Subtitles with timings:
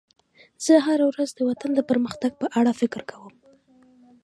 [0.65, 3.33] زه هره ورځ د وطن د پرمختګ په اړه فکر کوم.